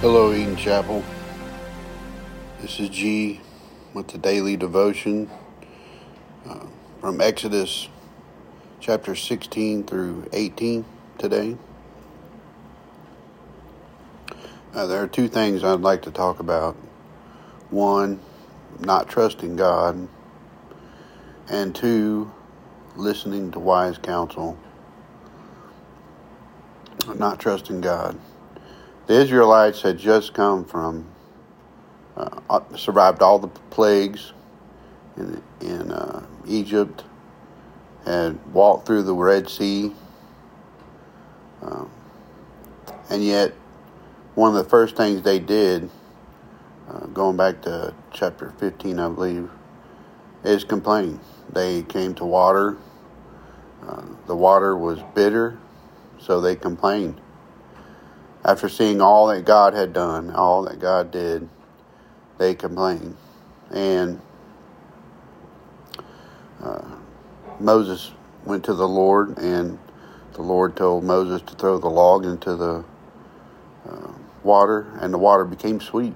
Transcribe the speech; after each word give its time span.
Hello, 0.00 0.32
Eden 0.32 0.56
Chapel. 0.56 1.04
This 2.62 2.80
is 2.80 2.88
G 2.88 3.42
with 3.92 4.08
the 4.08 4.16
daily 4.16 4.56
devotion 4.56 5.30
uh, 6.48 6.64
from 7.02 7.20
Exodus 7.20 7.86
chapter 8.80 9.14
16 9.14 9.84
through 9.84 10.26
18 10.32 10.86
today. 11.18 11.58
Uh, 14.72 14.86
there 14.86 15.02
are 15.02 15.06
two 15.06 15.28
things 15.28 15.62
I'd 15.62 15.80
like 15.80 16.00
to 16.04 16.10
talk 16.10 16.40
about. 16.40 16.76
One, 17.68 18.20
not 18.78 19.06
trusting 19.06 19.56
God, 19.56 20.08
and 21.46 21.74
two, 21.74 22.32
listening 22.96 23.50
to 23.50 23.58
wise 23.58 23.98
counsel. 23.98 24.56
Not 27.16 27.38
trusting 27.38 27.82
God. 27.82 28.18
The 29.10 29.16
Israelites 29.16 29.82
had 29.82 29.98
just 29.98 30.34
come 30.34 30.64
from, 30.64 31.04
uh, 32.16 32.60
survived 32.76 33.22
all 33.22 33.40
the 33.40 33.48
plagues 33.48 34.32
in, 35.16 35.42
in 35.60 35.90
uh, 35.90 36.24
Egypt, 36.46 37.02
had 38.04 38.38
walked 38.54 38.86
through 38.86 39.02
the 39.02 39.12
Red 39.12 39.48
Sea, 39.48 39.92
um, 41.60 41.90
and 43.08 43.24
yet 43.24 43.52
one 44.36 44.54
of 44.54 44.62
the 44.62 44.70
first 44.70 44.94
things 44.94 45.22
they 45.22 45.40
did, 45.40 45.90
uh, 46.88 47.06
going 47.06 47.36
back 47.36 47.62
to 47.62 47.92
chapter 48.12 48.54
15, 48.58 49.00
I 49.00 49.08
believe, 49.08 49.50
is 50.44 50.62
complain. 50.62 51.18
They 51.52 51.82
came 51.82 52.14
to 52.14 52.24
water. 52.24 52.76
Uh, 53.84 54.02
the 54.28 54.36
water 54.36 54.76
was 54.76 55.00
bitter, 55.16 55.58
so 56.20 56.40
they 56.40 56.54
complained 56.54 57.20
after 58.44 58.68
seeing 58.68 59.00
all 59.00 59.26
that 59.28 59.44
God 59.44 59.74
had 59.74 59.92
done, 59.92 60.30
all 60.30 60.62
that 60.64 60.78
God 60.78 61.10
did, 61.10 61.48
they 62.38 62.54
complained. 62.54 63.16
And 63.70 64.20
uh, 66.62 66.96
Moses 67.58 68.12
went 68.44 68.64
to 68.64 68.74
the 68.74 68.88
Lord, 68.88 69.38
and 69.38 69.78
the 70.32 70.42
Lord 70.42 70.76
told 70.76 71.04
Moses 71.04 71.42
to 71.42 71.54
throw 71.54 71.78
the 71.78 71.88
log 71.88 72.24
into 72.24 72.56
the 72.56 72.84
uh, 73.88 74.12
water, 74.42 74.86
and 75.00 75.12
the 75.12 75.18
water 75.18 75.44
became 75.44 75.80
sweet. 75.80 76.14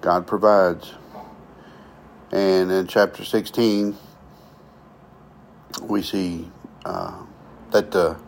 God 0.00 0.26
provides. 0.26 0.92
And 2.30 2.70
in 2.70 2.86
chapter 2.86 3.24
16, 3.24 3.96
we 5.82 6.02
see 6.02 6.50
uh, 6.84 7.22
that 7.70 7.90
the 7.90 8.18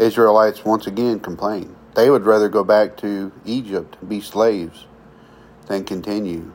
Israelites 0.00 0.64
once 0.64 0.86
again 0.86 1.20
complain. 1.20 1.76
They 1.94 2.08
would 2.08 2.24
rather 2.24 2.48
go 2.48 2.64
back 2.64 2.96
to 2.98 3.32
Egypt 3.44 3.96
and 4.00 4.08
be 4.08 4.20
slaves 4.20 4.86
than 5.66 5.84
continue. 5.84 6.52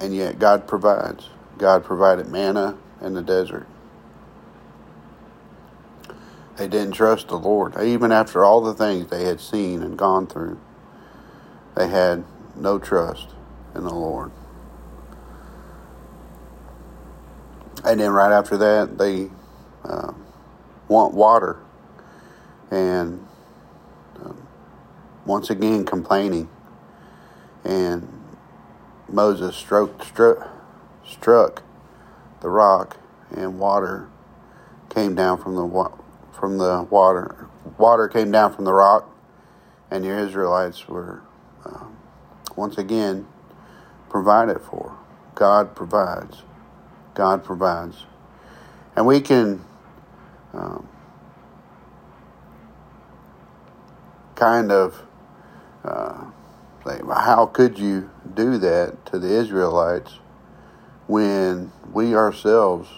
And 0.00 0.14
yet 0.14 0.38
God 0.38 0.68
provides. 0.68 1.30
God 1.58 1.84
provided 1.84 2.28
manna 2.28 2.76
in 3.00 3.14
the 3.14 3.22
desert. 3.22 3.66
They 6.56 6.68
didn't 6.68 6.92
trust 6.92 7.28
the 7.28 7.38
Lord. 7.38 7.78
Even 7.80 8.12
after 8.12 8.44
all 8.44 8.60
the 8.60 8.74
things 8.74 9.10
they 9.10 9.24
had 9.24 9.40
seen 9.40 9.82
and 9.82 9.98
gone 9.98 10.26
through, 10.26 10.58
they 11.74 11.88
had 11.88 12.24
no 12.54 12.78
trust 12.78 13.28
in 13.74 13.84
the 13.84 13.94
Lord. 13.94 14.30
And 17.84 18.00
then 18.00 18.12
right 18.12 18.32
after 18.32 18.56
that, 18.56 18.96
they 18.98 19.30
uh, 19.84 20.12
want 20.88 21.14
water. 21.14 21.58
And 22.70 23.26
um, 24.22 24.46
once 25.24 25.50
again, 25.50 25.84
complaining. 25.84 26.48
And 27.64 28.08
Moses 29.08 29.56
struck, 29.56 30.04
struck, 30.04 30.48
struck 31.04 31.62
the 32.40 32.48
rock, 32.48 32.96
and 33.30 33.58
water 33.58 34.08
came 34.88 35.14
down 35.14 35.40
from 35.42 35.56
the 35.56 35.90
from 36.32 36.58
the 36.58 36.86
water. 36.90 37.48
Water 37.78 38.08
came 38.08 38.30
down 38.30 38.54
from 38.54 38.64
the 38.64 38.72
rock, 38.72 39.10
and 39.90 40.04
the 40.04 40.08
Israelites 40.08 40.86
were 40.88 41.22
uh, 41.64 41.86
once 42.54 42.78
again 42.78 43.26
provided 44.08 44.60
for. 44.60 44.96
God 45.34 45.74
provides. 45.74 46.42
God 47.14 47.44
provides, 47.44 48.04
and 48.94 49.06
we 49.06 49.20
can 49.20 49.64
um, 50.56 50.88
kind 54.34 54.72
of 54.72 55.02
uh, 55.84 56.24
how 57.14 57.46
could 57.46 57.78
you 57.78 58.10
do 58.34 58.58
that 58.58 59.04
to 59.06 59.18
the 59.18 59.28
Israelites 59.28 60.18
when 61.06 61.72
we 61.92 62.14
ourselves 62.14 62.88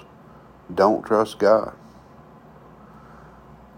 don't 0.75 1.05
trust 1.05 1.39
God? 1.39 1.75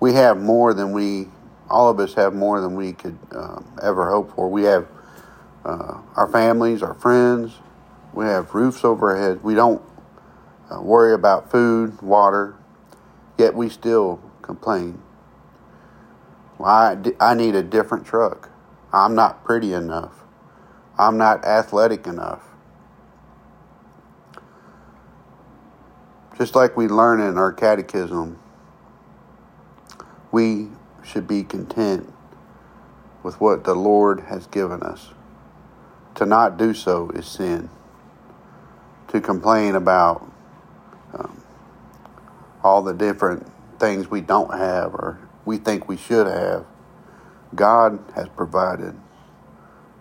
We 0.01 0.15
have 0.15 0.39
more 0.39 0.75
than 0.75 0.93
we, 0.93 1.29
all 1.69 1.89
of 1.89 2.01
us 2.01 2.15
have 2.15 2.35
more 2.35 2.61
than 2.61 2.75
we 2.75 2.93
could 2.93 3.19
um, 3.33 3.73
ever 3.83 4.11
hope 4.11 4.35
for. 4.35 4.49
We 4.49 4.65
have 4.65 4.89
uh, 5.65 6.01
our 6.17 6.29
families, 6.31 6.83
our 6.83 6.95
friends, 6.95 7.53
we 8.13 8.25
have 8.25 8.55
roofs 8.55 8.85
over 8.85 9.11
our 9.11 9.17
heads. 9.17 9.43
We 9.43 9.55
don't 9.55 9.83
uh, 10.71 10.81
worry 10.81 11.13
about 11.15 11.51
food, 11.51 12.01
water, 12.03 12.57
Yet 13.41 13.55
we 13.55 13.71
still 13.71 14.21
complain. 14.43 15.01
Well, 16.59 16.69
I, 16.69 16.99
I 17.19 17.33
need 17.33 17.55
a 17.55 17.63
different 17.63 18.05
truck. 18.05 18.51
I'm 18.93 19.15
not 19.15 19.45
pretty 19.47 19.73
enough. 19.73 20.13
I'm 20.99 21.17
not 21.17 21.43
athletic 21.47 22.07
enough. 22.07 22.43
Just 26.37 26.55
like 26.55 26.77
we 26.77 26.87
learn 26.87 27.19
in 27.19 27.39
our 27.39 27.51
catechism, 27.51 28.39
we 30.31 30.69
should 31.03 31.27
be 31.27 31.43
content 31.43 32.13
with 33.23 33.41
what 33.41 33.65
the 33.65 33.75
Lord 33.75 34.21
has 34.29 34.47
given 34.49 34.83
us. 34.83 35.15
To 36.17 36.27
not 36.27 36.59
do 36.59 36.75
so 36.75 37.09
is 37.15 37.25
sin. 37.25 37.71
To 39.09 39.21
complain 39.23 39.77
about 39.77 40.31
um, 41.15 41.40
all 42.63 42.83
the 42.83 42.95
different 42.95 43.47
things 43.79 44.11
we 44.11 44.21
don't 44.21 44.53
have 44.57 44.95
or 44.95 45.19
we 45.45 45.57
think 45.57 45.89
we 45.89 45.97
should 45.97 46.27
have. 46.27 46.67
God 47.55 47.99
has 48.15 48.29
provided. 48.29 48.95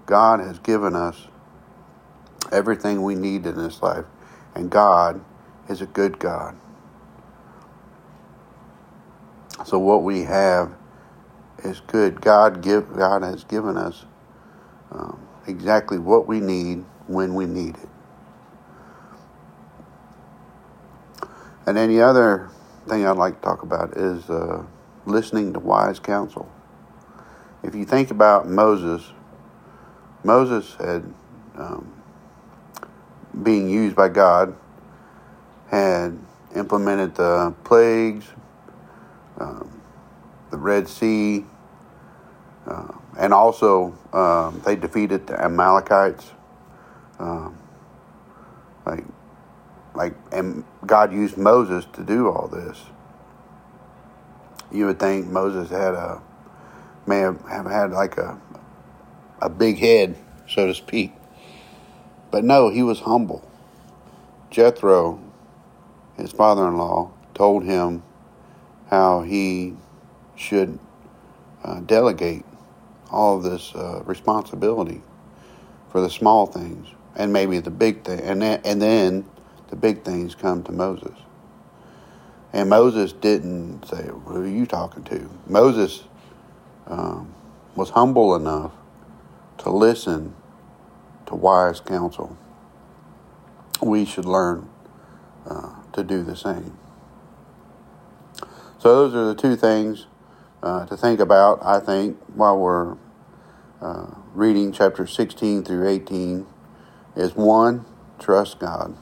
God 0.06 0.40
has 0.40 0.60
given 0.60 0.96
us 0.96 1.28
everything 2.52 3.04
we 3.04 3.16
need 3.16 3.46
in 3.46 3.58
this 3.58 3.82
life. 3.82 4.06
And 4.56 4.70
God 4.70 5.24
is 5.70 5.82
a 5.82 5.86
good 5.86 6.20
God. 6.20 6.56
So 9.66 9.80
what 9.80 10.04
we 10.04 10.22
have 10.24 10.74
is 11.64 11.82
good. 11.82 12.22
God 12.22 12.62
give 12.62 12.96
God 12.96 13.24
has 13.24 13.44
given 13.44 13.78
us 13.78 14.06
um, 14.92 15.20
exactly 15.48 16.00
what 16.00 16.28
we 16.28 16.40
need 16.40 16.86
when 17.08 17.36
we 17.36 17.46
need 17.46 17.76
it. 17.76 17.89
And 21.70 21.78
then 21.78 21.90
the 21.90 22.02
other 22.02 22.50
thing 22.88 23.06
I'd 23.06 23.16
like 23.16 23.36
to 23.36 23.42
talk 23.42 23.62
about 23.62 23.96
is 23.96 24.28
uh, 24.28 24.64
listening 25.06 25.54
to 25.54 25.60
wise 25.60 26.00
counsel. 26.00 26.52
If 27.62 27.76
you 27.76 27.86
think 27.86 28.10
about 28.10 28.48
Moses, 28.48 29.12
Moses 30.24 30.74
had 30.80 31.04
um, 31.56 31.94
being 33.44 33.70
used 33.70 33.96
by 33.96 34.10
God 34.10 34.56
had 35.68 36.18
implemented 36.56 37.14
the 37.14 37.54
plagues, 37.64 38.26
um, 39.38 39.70
the 40.50 40.58
Red 40.58 40.88
Sea, 40.88 41.46
uh, 42.66 42.94
and 43.16 43.32
also 43.32 43.96
um, 44.12 44.60
they 44.66 44.76
defeated 44.76 45.28
the 45.28 45.40
Amalekites. 45.40 46.32
Um, 47.20 47.56
like 48.88 49.04
like, 49.96 50.14
and 50.32 50.64
God 50.86 51.12
used 51.12 51.38
Moses 51.38 51.86
to 51.94 52.04
do 52.04 52.30
all 52.30 52.48
this. 52.48 52.82
You 54.72 54.86
would 54.86 55.00
think 55.00 55.28
Moses 55.28 55.70
had 55.70 55.94
a, 55.94 56.22
may 57.08 57.20
have, 57.20 57.42
have 57.50 57.66
had 57.66 57.92
like 57.92 58.18
a, 58.18 58.40
a 59.42 59.50
big 59.50 59.78
head, 59.78 60.16
so 60.48 60.68
to 60.68 60.76
speak. 60.76 61.14
But 62.32 62.44
no, 62.44 62.70
he 62.70 62.84
was 62.84 63.00
humble. 63.00 63.50
Jethro, 64.52 65.20
his 66.18 66.32
father 66.32 66.68
in 66.68 66.78
law, 66.78 67.12
told 67.34 67.64
him 67.64 68.04
how 68.90 69.22
he 69.22 69.76
should 70.36 70.80
uh, 71.64 71.80
delegate 71.82 72.46
all 73.12 73.40
this 73.40 73.74
uh, 73.76 74.02
responsibility 74.06 75.02
for 75.92 76.02
the 76.02 76.10
small 76.10 76.46
things 76.46 76.88
and 77.16 77.34
maybe 77.34 77.60
the 77.60 77.72
big 77.72 78.04
thing. 78.04 78.20
And 78.22 78.42
then, 78.42 78.62
and 78.64 78.82
then 78.82 79.26
the 79.70 79.76
big 79.76 80.04
things 80.04 80.36
come 80.36 80.64
to 80.64 80.72
Moses. 80.72 81.18
And 82.52 82.70
Moses 82.70 83.14
didn't 83.14 83.86
say, 83.88 84.08
Who 84.26 84.42
are 84.42 84.48
you 84.48 84.66
talking 84.66 85.04
to? 85.06 85.30
Moses 85.48 86.04
um, 86.88 87.34
was 87.76 87.92
humble 87.92 88.36
enough 88.36 88.72
to 89.60 89.70
listen 89.70 90.34
to 91.28 91.36
wise 91.36 91.80
counsel, 91.80 92.36
we 93.82 94.04
should 94.04 94.26
learn 94.26 94.68
uh, 95.46 95.76
to 95.94 96.04
do 96.04 96.24
the 96.24 96.36
same. 96.36 96.78
So, 98.80 99.08
those 99.08 99.14
are 99.14 99.26
the 99.26 99.36
two 99.36 99.56
things 99.56 100.08
uh, 100.64 100.86
to 100.88 100.98
think 100.98 101.20
about, 101.20 101.64
I 101.64 101.80
think, 101.80 102.18
while 102.34 102.58
we're 102.58 102.98
uh, 103.82 104.08
reading 104.34 104.72
chapter 104.72 105.06
16 105.06 105.64
through 105.64 105.88
18 105.88 106.48
is 107.16 107.36
one, 107.36 107.86
trust 108.18 108.60
God. 108.60 108.98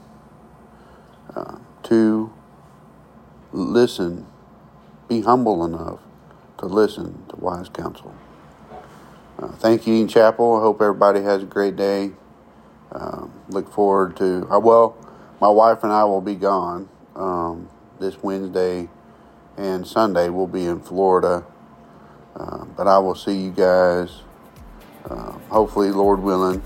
Two, 1.83 2.33
listen, 3.53 4.27
be 5.07 5.21
humble 5.21 5.63
enough 5.63 5.99
to 6.57 6.65
listen 6.65 7.23
to 7.29 7.35
wise 7.37 7.69
counsel. 7.69 8.13
Uh, 9.39 9.47
thank 9.53 9.87
you, 9.87 9.93
Eden 9.93 10.07
Chapel. 10.07 10.55
I 10.55 10.61
hope 10.61 10.81
everybody 10.81 11.21
has 11.21 11.43
a 11.43 11.45
great 11.45 11.75
day. 11.77 12.11
Um, 12.91 13.31
look 13.49 13.71
forward 13.71 14.17
to, 14.17 14.47
uh, 14.51 14.59
well, 14.59 14.97
my 15.39 15.47
wife 15.47 15.83
and 15.83 15.93
I 15.93 16.03
will 16.03 16.19
be 16.19 16.35
gone 16.35 16.89
um, 17.15 17.69
this 17.99 18.21
Wednesday 18.21 18.89
and 19.55 19.87
Sunday. 19.87 20.29
We'll 20.29 20.47
be 20.47 20.65
in 20.65 20.81
Florida. 20.81 21.45
Uh, 22.35 22.65
but 22.65 22.87
I 22.87 22.97
will 22.99 23.15
see 23.15 23.45
you 23.45 23.51
guys, 23.51 24.23
uh, 25.09 25.31
hopefully, 25.49 25.91
Lord 25.91 26.19
willing, 26.19 26.61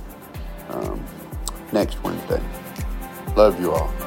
um, 0.69 1.05
next 1.71 2.01
Wednesday. 2.03 2.41
Love 3.35 3.59
you 3.59 3.71
all. 3.71 4.00